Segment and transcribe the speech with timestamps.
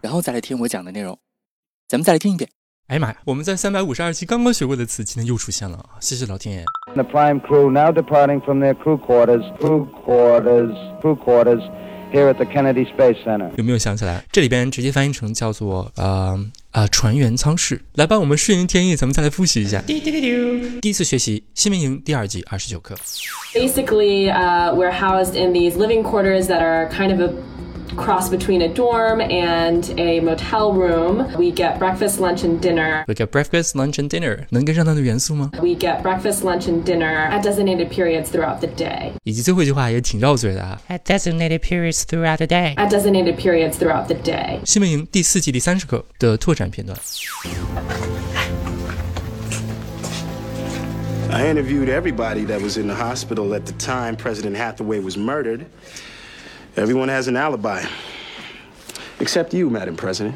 [0.00, 1.18] 然后再来听我讲的内容，
[1.88, 2.48] 咱们再来听一遍。
[2.88, 3.16] 哎呀妈呀！
[3.24, 5.98] 我们在三百五十二期刚刚学过的词，今天又出现了啊！
[5.98, 6.64] 谢谢老天爷。
[6.94, 11.62] The prime crew now departing from their crew quarters, crew quarters, crew quarters
[12.12, 13.50] here at the Kennedy Space Center.
[13.56, 14.24] 有没有想起来？
[14.30, 16.38] 这里边直接翻译成叫做呃
[16.70, 17.82] 呃船员舱室。
[17.94, 19.82] 来吧，我们顺应天意，咱们再来复习一下。
[19.82, 22.94] 第一次学习新兵营第二季二十九课。
[23.52, 27.32] Basically, uh, we're housed in these living quarters that are kind of a
[27.95, 31.27] cross between a dorm and a motel room.
[31.37, 33.03] We get breakfast, lunch, and dinner.
[33.07, 35.51] We get breakfast, lunch and dinner，能跟上它的元素吗？
[35.55, 39.11] We get breakfast, lunch, and dinner at designated periods throughout the day.
[39.23, 40.81] 以及最后一句话也挺绕嘴的啊。
[40.89, 42.75] At designated periods throughout the day。
[42.75, 44.59] At designated periods throughout the day.
[44.63, 46.97] 新闻营第四季第三十课的拓展片段。
[51.29, 55.65] I interviewed everybody that was in the hospital at the time President Hathaway was murdered.
[56.75, 57.83] Everyone has an alibi.
[59.19, 60.35] Except you, Madam President.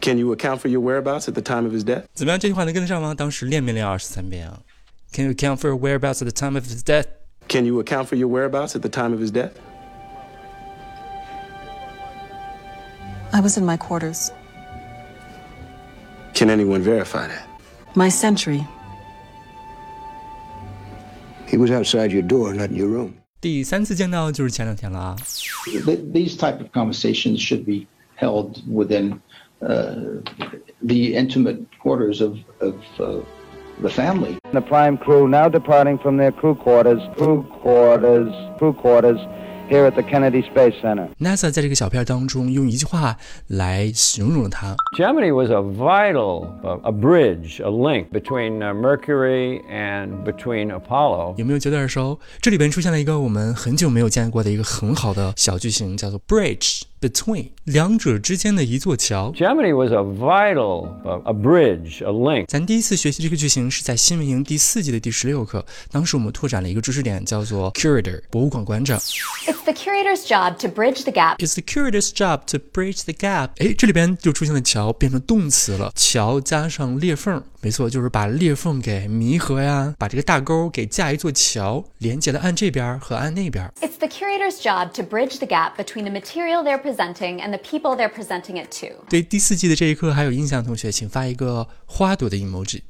[0.00, 2.04] Can you account for your whereabouts at the time of his death?
[2.14, 2.38] 怎么样？
[2.38, 3.14] 这句话能跟得上吗？
[3.14, 4.60] 当时练没练二十三遍啊？
[5.12, 7.06] Can you account for your whereabouts at the time of his death？
[7.48, 9.52] Can you account for your whereabouts at the time of his death?
[13.32, 14.30] I was in my quarters.
[16.34, 17.46] Can anyone verify that?
[17.94, 18.66] My sentry.
[21.46, 23.16] He was outside your door, not in your room.
[23.40, 25.16] 第三次见到就是前两天了啊。
[25.84, 27.86] Th- These type of conversations should be
[28.18, 29.20] held within
[29.60, 30.20] uh,
[30.82, 33.20] the intimate quarters of, of uh,
[33.80, 34.36] the family.
[34.52, 39.18] The prime crew now departing from their crew quarters, crew quarters, crew quarters
[39.70, 41.08] here at the Kennedy Space Center.
[41.18, 43.16] NASA 在这个小片当中用一句话
[43.48, 44.76] 来形容了它。
[44.96, 51.34] Gemini was a vital, uh, a bridge, a link between uh, Mercury and between Apollo.
[51.36, 52.18] 有没有觉得耳熟？
[52.40, 59.33] 这里边出现了一个我们很久没有见过的一个很好的小句型，叫做 bridge between，两者之间的一座桥。
[59.35, 62.45] Germany was a vital, uh, a bridge, a link.
[62.47, 68.99] 咱第一次学习这个句型是在新闻营第四季的第十六课，当时我们拓展了一个知识点，叫做 curator，博物馆馆长。
[68.99, 71.37] It's the curator's job to bridge the gap.
[71.37, 73.49] It's the curator's job to bridge the gap。
[73.57, 75.91] 哎，这里边就出现了桥，变成动词了。
[75.95, 83.71] 桥加上裂缝，没错，就是把裂缝给弥合呀，把这个大沟给架一座桥，连接了岸这边和岸那边。
[83.81, 87.95] It's the curator's job to bridge the gap between the material they're presenting and the people
[87.95, 88.87] they're presenting it to.
[89.09, 92.81] 对第四季的这一刻还有印象的同学，请发一个花朵的 emoji。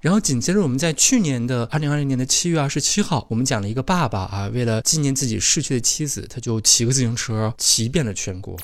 [0.00, 8.54] 然后紧接着，我们在去年的二零二零年的七月二十七号，我们讲了一个爸爸啊，为了纪念自己逝去的妻子，他就骑个自行车骑遍了全国。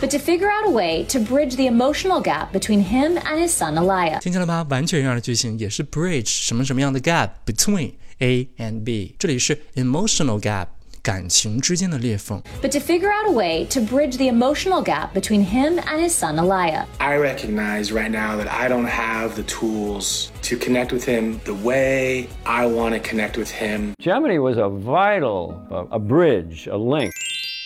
[0.00, 3.50] But to figure out a way to bridge the emotional gap between him and his
[3.50, 4.20] son Elia.
[4.20, 4.66] 听见了吗？
[4.70, 10.68] 完全一样的句型，也是 bridge 什么什么样的 gap between A and B，这里是 emotional gap
[11.05, 12.41] 感情之间的裂缝。
[12.63, 16.13] But to figure out a way to bridge the emotional gap between him and his
[16.13, 16.87] son Elia.
[16.99, 21.53] I recognize right now that I don't have the tools to connect with him the
[21.53, 23.93] way I want to connect with him.
[23.99, 27.13] Gemini was a vital, uh, a bridge, a link.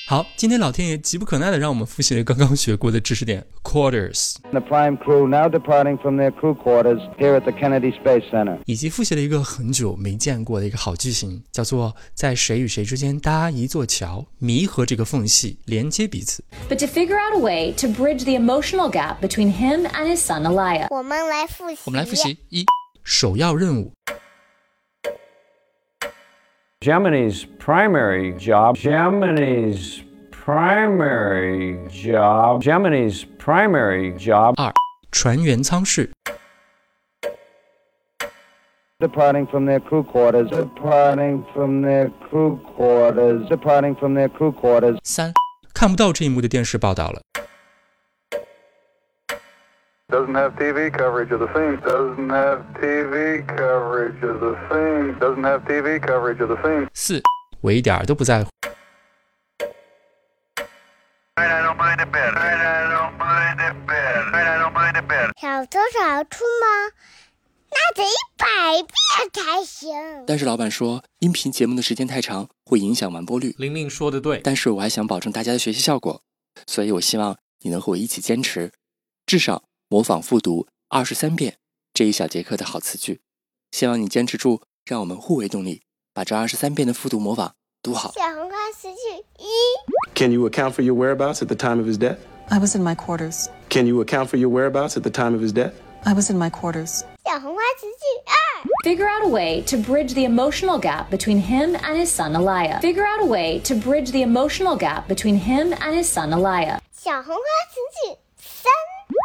[0.07, 8.29] 好，今天老天爷急不可耐的让我们复习了刚刚学过的知识点 quarters，The prime crew now departing from their crew quarters here at the Kennedy Space
[8.31, 8.59] Center.
[8.67, 16.45] 以及复习了一个很久没见过的一个好句型，叫做在谁与谁之间搭一座桥，弥合这个缝隙，连接彼此。
[16.69, 20.43] But to figure out a way to bridge the emotional gap between him and his son
[20.43, 20.89] Elia.
[20.91, 21.79] 我们来复习。
[21.87, 22.67] 我们来复习一，
[23.03, 23.91] 首要任务
[26.84, 30.02] Gemini's primary job, Gemini's
[30.32, 34.72] primary job, Gemini's primary job 二，
[35.12, 36.10] 船员舱室
[39.00, 44.98] Departing from their crew quarters, departing from their crew quarters, departing from their crew quarters.
[45.04, 45.32] 三，
[45.74, 47.22] 看不到这一幕的电视报道了。
[50.25, 51.77] Doesn't have TV coverage of the scene.
[51.85, 55.19] Doesn't have TV coverage of the scene.
[55.19, 56.89] Doesn't have TV coverage of the scene.
[56.95, 57.21] 四，
[57.61, 58.49] 我一点都不在乎。
[65.37, 66.95] 小偷小出吗？
[67.71, 68.47] 那得一百
[68.81, 69.93] 遍才行。
[70.27, 73.55] 但是老板说，音频节目的时间太长，会影响完播率。
[73.59, 76.23] 玲玲说的对，但是我还想保证大家的学习效果，
[76.67, 78.73] 所以我希望你能和我一起坚持，
[79.27, 81.58] 至少模仿复读二十三遍
[81.94, 83.22] 这一小节课的好词句。
[83.72, 85.82] 希望你坚持住，让我们互为动力，
[86.14, 88.12] 把这二十三遍的复读模仿读好。
[88.14, 89.46] 小红花词句一，
[90.16, 92.18] Can you account for your whereabouts at the time of his death?
[92.50, 93.48] I was in my quarters.
[93.70, 95.74] Can you account for your whereabouts at the time of his death?
[96.04, 97.04] I was in my quarters.
[97.24, 98.36] 小红花词句二，
[98.84, 102.80] Figure out a way to bridge the emotional gap between him and his son Elia.
[102.82, 106.80] Figure out a way to bridge the emotional gap between him and his son Elia.
[106.92, 108.23] 小红花词句三，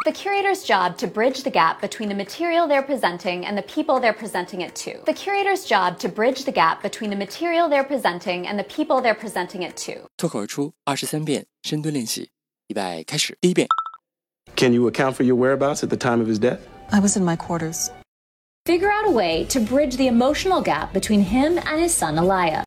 [0.05, 3.99] The curator's job to bridge the gap between the material they're presenting and the people
[3.99, 5.01] they're presenting it to.
[5.05, 9.01] The curator's job to bridge the gap between the material they're presenting and the people
[9.01, 10.07] they're presenting it to.
[10.17, 12.29] 脱口而出二十三遍深蹲练习，
[12.67, 13.35] 预备开始。
[13.41, 13.67] 第一遍，
[14.55, 16.59] Can you account for your whereabouts at the time of his death?
[16.91, 17.89] I was in my quarters.
[18.65, 22.63] Figure out a way to bridge the emotional gap between him and his son Elia.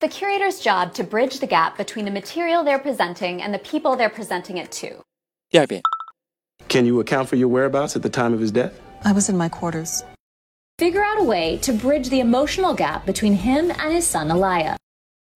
[0.00, 3.96] The curator's job to bridge the gap between the material they're presenting and the people
[3.96, 5.02] they're presenting it to.
[5.50, 5.82] 第二遍，
[6.72, 8.78] Can you account for your whereabouts at the time of his death?
[9.02, 10.04] I was in my quarters.
[10.78, 14.76] Figure out a way to bridge the emotional gap between him and his son Elia.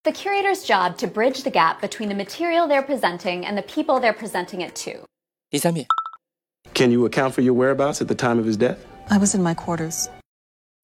[0.04, 3.98] The curator's job to bridge the gap between the material they're presenting and the people
[3.98, 5.04] they're presenting it to.
[5.50, 5.86] 第三遍，
[6.74, 8.78] Can you account for your whereabouts at the time of his death?
[9.08, 10.10] I was in my quarters.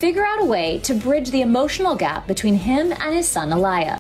[0.01, 3.99] Figure out a way to bridge the emotional gap between him and his son Elia.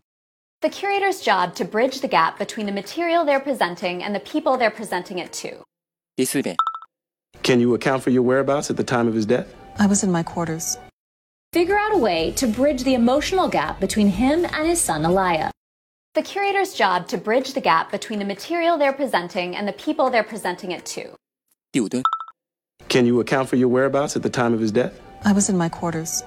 [0.62, 4.56] The curator's job to bridge the gap between the material they're presenting and the people
[4.56, 5.62] they're presenting it to.
[6.16, 6.56] 第四遍，
[7.42, 9.46] Can you account for your whereabouts at the time of his death?
[9.78, 10.76] I was in my quarters.
[11.52, 15.50] Figure out a way to bridge the emotional gap between him and his son Elia.
[16.14, 20.10] The curator's job to bridge the gap between the material they're presenting and the people
[20.10, 21.14] they're presenting it to.
[21.70, 22.02] 第五蹲，
[22.88, 24.92] Can you account for your whereabouts at the time of his death?
[25.24, 26.24] I was in my quarters.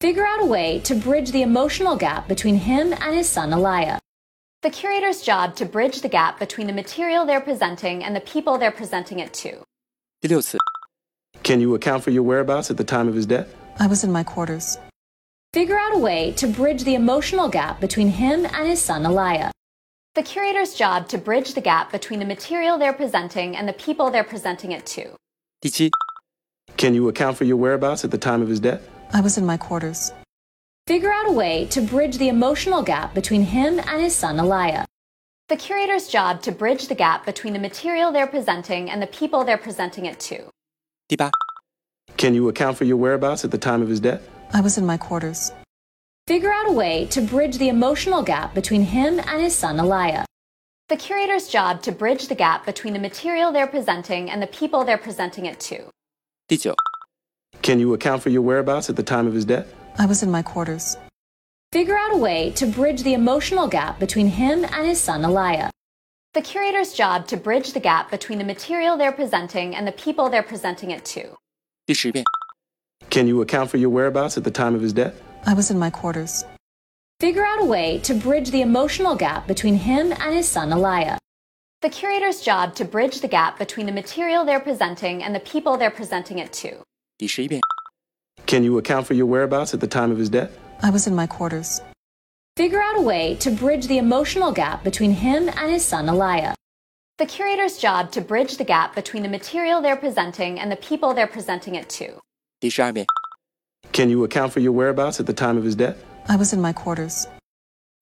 [0.00, 3.98] Figure out a way to bridge the emotional gap between him and his son Elia.
[4.64, 8.58] The curator's job to bridge the gap between the material they're presenting and the people
[8.58, 9.62] they're presenting it to.
[10.20, 10.58] 第六次，
[11.42, 13.48] Can you account for your whereabouts at the time of his death?
[13.78, 14.78] I was in my quarters.
[15.54, 19.50] Figure out a way to bridge the emotional gap between him and his son Elia.
[20.14, 24.10] The curator's job to bridge the gap between the material they're presenting and the people
[24.10, 25.16] they're presenting it to.
[25.62, 25.90] 第七，
[26.76, 28.82] Can you account for your whereabouts at the time of his death?
[29.12, 30.12] I was in my quarters.
[30.86, 34.84] Figure out a way to bridge the emotional gap between him and his son Elia.
[35.48, 39.44] The curator's job to bridge the gap between the material they're presenting and the people
[39.44, 40.50] they're presenting it to.
[41.08, 41.30] 第八，
[42.16, 44.22] Can you account for your whereabouts at the time of his death?
[44.52, 45.52] I was in my quarters.
[46.26, 50.24] Figure out a way to bridge the emotional gap between him and his son Elia.
[50.88, 54.84] The curator's job to bridge the gap between the material they're presenting and the people
[54.84, 55.88] they're presenting it to.
[56.48, 56.74] 第九，
[57.62, 59.66] Can you account for your whereabouts at the time of his death?
[59.97, 60.97] I was in my quarters.
[61.71, 65.71] Figure out a way to bridge the emotional gap between him and his son, Elia.
[66.33, 70.29] The curator's job to bridge the gap between the material they're presenting and the people
[70.29, 71.35] they're presenting it to.
[73.09, 75.21] Can you account for your whereabouts at the time of his death?
[75.45, 76.43] I was in my quarters.
[77.21, 81.17] Figure out a way to bridge the emotional gap between him and his son, Elia.
[81.81, 85.77] The curator's job to bridge the gap between the material they're presenting and the people
[85.77, 86.83] they're presenting it to.
[88.46, 90.50] 第十一遍， Can you account for your whereabouts at the time of his death?
[90.82, 91.80] I was in my quarters.
[92.56, 96.54] Figure out a way to bridge the emotional gap between him and his son Elia.
[97.18, 101.14] The curator's job to bridge the gap between the material they're presenting and the people
[101.14, 102.20] they're presenting it to.
[102.58, 103.06] 第十二遍，
[103.92, 105.96] Can you account for your whereabouts at the time of his death?
[106.26, 107.28] I was in my quarters.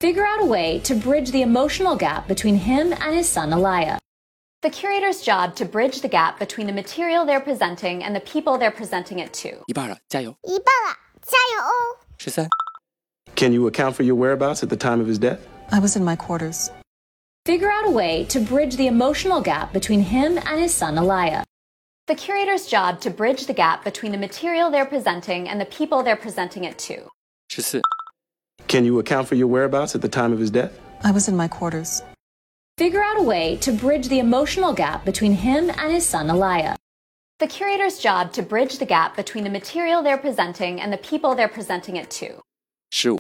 [0.01, 3.99] Figure out a way to bridge the emotional gap between him and his son Elia.
[4.63, 8.59] The curator's job to bridge the gap between the material they're presenting and the people
[8.59, 9.63] they're presenting it to.
[9.69, 10.37] 一半了，加油！
[10.43, 11.99] 一半了，加油哦！
[12.19, 12.49] 十三，
[13.37, 15.39] Can you account for your whereabouts at the time of his death?
[15.71, 16.71] I was in my quarters.
[17.47, 21.45] Figure out a way to bridge the emotional gap between him and his son Elia.
[22.09, 26.03] The curator's job to bridge the gap between the material they're presenting and the people
[26.03, 27.09] they're presenting it to.
[27.49, 27.81] 十四，
[28.67, 30.73] Can you account for your whereabouts at the time of his death?
[31.05, 32.03] I was in my quarters.
[32.78, 36.76] figure out a way to bridge the emotional gap between him and his son Elijah.
[37.40, 41.36] The curator's job to bridge the gap between the material they're presenting and the people
[41.36, 42.42] they're presenting it to.
[42.92, 43.18] Sure.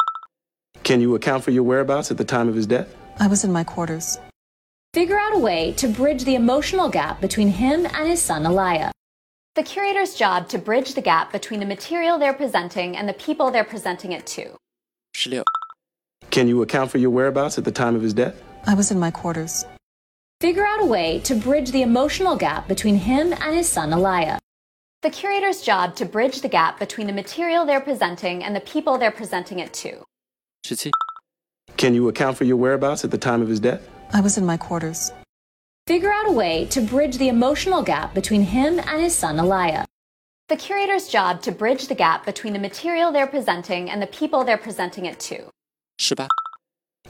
[0.83, 2.93] Can you account for your whereabouts at the time of his death?
[3.19, 4.19] I was in my quarters.
[4.93, 8.91] Figure out a way to bridge the emotional gap between him and his son Elijah.
[9.55, 13.51] The curator's job to bridge the gap between the material they're presenting and the people
[13.51, 14.55] they're presenting it to.
[16.31, 18.41] Can you account for your whereabouts at the time of his death?
[18.65, 19.65] I was in my quarters.
[20.39, 24.39] Figure out a way to bridge the emotional gap between him and his son Elia.
[25.01, 28.97] The curator's job to bridge the gap between the material they're presenting and the people
[28.97, 30.03] they're presenting it to.
[31.75, 33.89] Can you account for your whereabouts at the time of his death?
[34.13, 35.11] I was in my quarters.
[35.87, 39.85] Figure out a way to bridge the emotional gap between him and his son Elia.
[40.47, 44.45] The curator's job to bridge the gap between the material they're presenting and the people
[44.45, 45.49] they're presenting it to.
[45.99, 46.27] 18.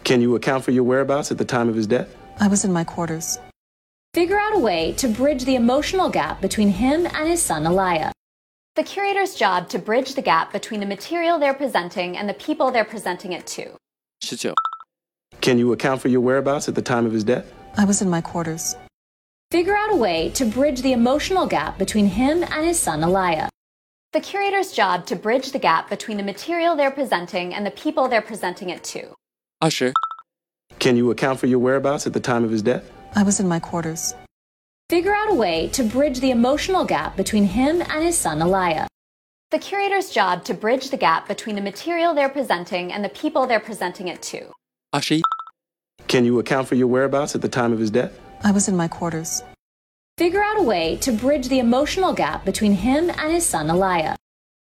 [0.04, 2.14] Can you account for your whereabouts at the time of his death?
[2.40, 3.40] I was in my quarters.
[4.14, 8.12] Figure out a way to bridge the emotional gap between him and his son Elia.
[8.76, 12.70] The curator's job to bridge the gap between the material they're presenting and the people
[12.70, 13.78] they're presenting it to.
[14.20, 14.54] 十九、
[15.42, 17.46] Can you account for your whereabouts at the time of his death?
[17.78, 18.76] I was in my quarters.
[19.52, 23.50] Figure out a way to bridge the emotional gap between him and his son Elia.
[24.12, 28.10] The curator's job to bridge the gap between the material they're presenting and the people
[28.10, 29.14] they're presenting it to.
[29.64, 29.94] Usher.
[30.80, 32.92] Can you account for your whereabouts at the time of his death?
[33.16, 34.14] I was in my quarters.
[34.90, 38.88] Figure out a way to bridge the emotional gap between him and his son, Elia.
[39.52, 43.48] The curator's job to bridge the gap between the material they're presenting and the people
[43.48, 44.52] they're presenting it to.
[44.94, 45.22] Ashi.
[46.10, 48.20] Can you account for your whereabouts at the time of his death?
[48.44, 49.44] I was in my quarters.
[50.18, 54.18] Figure out a way to bridge the emotional gap between him and his son, Elia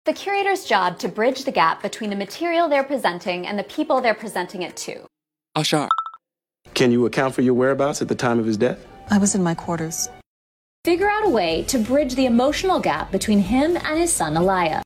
[0.09, 4.03] The curator's job to bridge the gap between the material they're presenting and the people
[4.03, 5.07] they're presenting it to.
[5.55, 5.89] 二十二、
[6.75, 8.79] Can you account for your whereabouts at the time of his death?
[9.09, 10.11] I was in my quarters.
[10.85, 14.83] Figure out a way to bridge the emotional gap between him and his son Elia.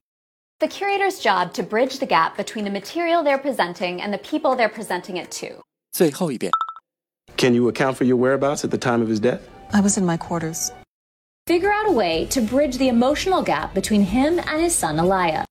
[0.61, 4.55] The curator's job to bridge the gap between the material they're presenting and the people
[4.55, 5.61] they're presenting it to.
[5.91, 6.53] 最后一遍。
[7.37, 9.41] Can you account for your whereabouts at the time of his death?
[9.73, 10.71] I was in my quarters.
[11.47, 15.45] Figure out a way to bridge the emotional gap between him and his son Elia.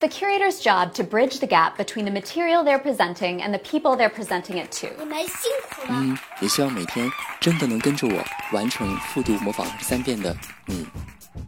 [0.00, 3.96] The curator's job to bridge the gap between the material they're presenting and the people
[3.96, 4.88] they're presenting it to.
[4.98, 5.88] 你们辛苦了。
[5.90, 10.34] 嗯，也希望每天真的能跟着我完成复读模仿二十三遍的
[10.66, 10.86] 你，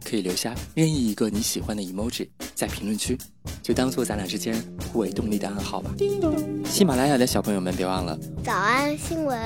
[0.07, 3.17] 可以留下任意一个你喜欢的 emoji 在评论区，
[3.68, 4.56] 就当做咱俩之间
[4.90, 5.90] 互为动力的暗号吧。
[6.64, 9.38] 喜马拉雅的小朋友们，别忘了早安新闻，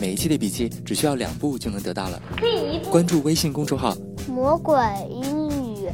[0.00, 2.20] 每一期的笔记只需要两步就能得到了。
[2.38, 4.76] 第一步关注微信公众号，魔鬼
[5.08, 5.88] 英语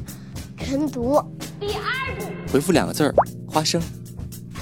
[0.56, 1.22] 晨读，
[1.60, 3.14] 第二步回复两个字儿
[3.46, 3.78] “花生”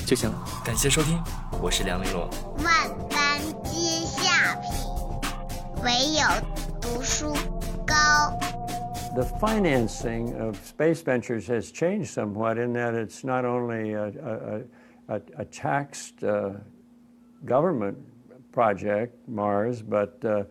[0.04, 0.44] 就行了。
[0.64, 1.16] 感谢收听，
[1.62, 2.28] 我是梁丽罗。
[2.64, 2.74] 万
[3.08, 4.72] 般皆下品，
[5.84, 6.22] 唯有
[6.80, 7.32] 读书
[7.86, 8.36] 高。
[9.14, 15.20] The financing of space ventures has changed somewhat in that it's not only a, a, a,
[15.36, 16.52] a taxed uh,
[17.44, 17.98] government
[18.52, 20.44] project, Mars, but uh,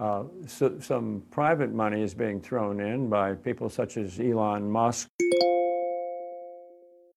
[0.00, 5.08] uh, so, some private money is being thrown in by people such as Elon Musk.